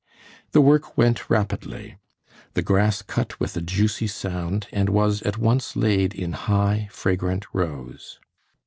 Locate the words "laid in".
5.75-6.33